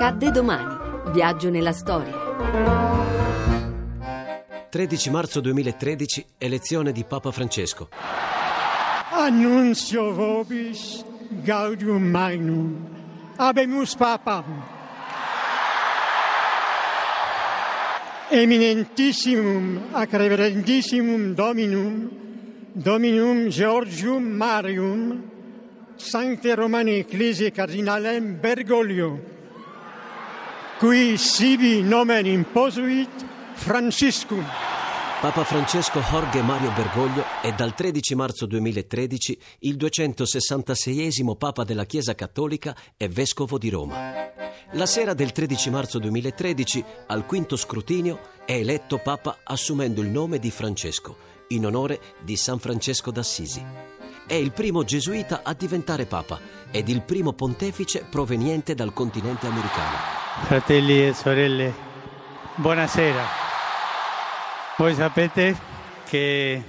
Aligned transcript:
Accadde 0.00 0.30
domani. 0.30 1.10
Viaggio 1.10 1.50
nella 1.50 1.72
storia. 1.72 2.14
13 4.70 5.10
marzo 5.10 5.40
2013, 5.40 6.24
elezione 6.38 6.92
di 6.92 7.02
Papa 7.02 7.32
Francesco. 7.32 7.88
Annunzio 9.10 10.14
vobis 10.14 11.04
gaudium 11.42 12.04
magnum. 12.04 12.88
Abemus 13.38 13.96
papam. 13.96 14.62
Eminentissimum 18.28 19.80
ac 19.90 20.12
reverendissimum 20.12 21.34
Dominum, 21.34 22.08
Dominum 22.72 23.48
Georgium 23.48 24.22
Marium, 24.22 25.24
Sancte 25.96 26.54
Romani 26.54 26.98
Ecclesiae 27.00 27.50
Cardinalem 27.50 28.38
Bergoglio, 28.38 29.37
qui 30.78 31.18
sibi 31.18 31.82
nomen 31.82 32.24
imposuit 32.26 33.10
Franciscum. 33.54 34.44
Papa 35.20 35.42
Francesco 35.42 36.00
Jorge 36.00 36.40
Mario 36.42 36.70
Bergoglio 36.70 37.24
è 37.42 37.52
dal 37.52 37.74
13 37.74 38.14
marzo 38.14 38.46
2013 38.46 39.38
il 39.60 39.76
266esimo 39.76 41.36
Papa 41.36 41.64
della 41.64 41.84
Chiesa 41.84 42.14
Cattolica 42.14 42.76
e 42.96 43.08
Vescovo 43.08 43.58
di 43.58 43.68
Roma. 43.70 44.30
La 44.72 44.86
sera 44.86 45.14
del 45.14 45.32
13 45.32 45.70
marzo 45.70 45.98
2013, 45.98 46.84
al 47.08 47.26
quinto 47.26 47.56
scrutinio, 47.56 48.20
è 48.44 48.52
eletto 48.52 48.98
Papa 48.98 49.38
assumendo 49.42 50.00
il 50.00 50.08
nome 50.08 50.38
di 50.38 50.52
Francesco, 50.52 51.16
in 51.48 51.66
onore 51.66 52.00
di 52.22 52.36
San 52.36 52.60
Francesco 52.60 53.10
d'Assisi. 53.10 53.64
È 54.28 54.34
il 54.34 54.52
primo 54.52 54.84
gesuita 54.84 55.40
a 55.42 55.54
diventare 55.54 56.06
Papa 56.06 56.38
ed 56.70 56.88
il 56.88 57.02
primo 57.02 57.32
pontefice 57.32 58.06
proveniente 58.08 58.74
dal 58.74 58.92
continente 58.92 59.48
americano. 59.48 60.17
Fratelli 60.44 61.06
e 61.06 61.12
sorelle, 61.12 61.74
buonasera. 62.54 63.22
Voi 64.78 64.94
sapete 64.94 65.56
che 66.06 66.62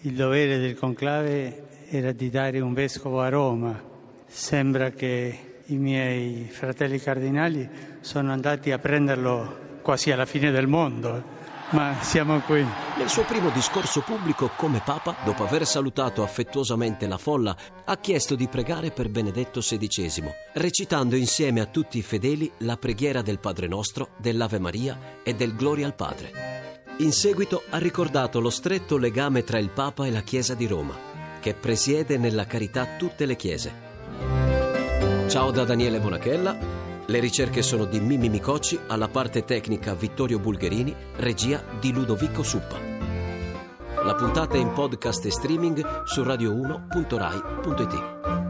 il 0.00 0.12
dovere 0.14 0.58
del 0.58 0.76
conclave 0.76 1.66
era 1.90 2.12
di 2.12 2.30
dare 2.30 2.60
un 2.60 2.72
vescovo 2.72 3.20
a 3.20 3.28
Roma. 3.28 3.78
Sembra 4.26 4.90
che 4.90 5.60
i 5.66 5.76
miei 5.76 6.48
fratelli 6.50 6.98
cardinali 6.98 7.68
sono 8.00 8.32
andati 8.32 8.72
a 8.72 8.78
prenderlo 8.78 9.78
quasi 9.82 10.10
alla 10.10 10.26
fine 10.26 10.50
del 10.50 10.66
mondo, 10.66 11.22
ma 11.70 11.96
siamo 12.00 12.40
qui. 12.40 12.64
Nel 12.96 13.08
suo 13.08 13.24
primo 13.24 13.50
discorso 13.50 14.00
pubblico 14.00 14.50
come 14.56 14.80
Papa, 14.84 15.16
dopo 15.24 15.44
aver 15.44 15.66
salutato 15.66 16.22
affettuosamente 16.22 17.06
la 17.06 17.18
folla, 17.18 17.56
ha 17.84 17.96
chiesto 17.96 18.34
di 18.34 18.46
pregare 18.48 18.90
per 18.90 19.08
Benedetto 19.08 19.60
XVI, 19.60 20.32
recitando 20.54 21.16
insieme 21.16 21.60
a 21.60 21.66
tutti 21.66 21.98
i 21.98 22.02
fedeli 22.02 22.50
la 22.58 22.76
preghiera 22.76 23.22
del 23.22 23.38
Padre 23.38 23.66
Nostro, 23.66 24.10
dell'Ave 24.16 24.58
Maria 24.58 25.20
e 25.22 25.34
del 25.34 25.56
Gloria 25.56 25.86
al 25.86 25.94
Padre. 25.94 26.84
In 26.98 27.12
seguito 27.12 27.62
ha 27.70 27.78
ricordato 27.78 28.40
lo 28.40 28.50
stretto 28.50 28.96
legame 28.96 29.44
tra 29.44 29.58
il 29.58 29.70
Papa 29.70 30.06
e 30.06 30.10
la 30.10 30.22
Chiesa 30.22 30.54
di 30.54 30.66
Roma, 30.66 30.94
che 31.40 31.54
presiede 31.54 32.16
nella 32.16 32.46
carità 32.46 32.96
tutte 32.96 33.26
le 33.26 33.36
chiese. 33.36 33.84
Ciao 35.28 35.50
da 35.50 35.64
Daniele 35.64 35.98
Bonachella. 35.98 36.85
Le 37.08 37.20
ricerche 37.20 37.62
sono 37.62 37.84
di 37.84 38.00
Mimmi 38.00 38.28
Micocci, 38.28 38.76
alla 38.88 39.06
parte 39.06 39.44
tecnica 39.44 39.94
Vittorio 39.94 40.40
Bulgherini, 40.40 40.92
regia 41.18 41.62
di 41.78 41.92
Ludovico 41.92 42.42
Suppa. 42.42 42.80
La 44.02 44.16
puntata 44.16 44.56
è 44.56 44.58
in 44.58 44.72
podcast 44.72 45.24
e 45.24 45.30
streaming 45.30 46.02
su 46.04 46.22
radio1.rai.it. 46.22 48.45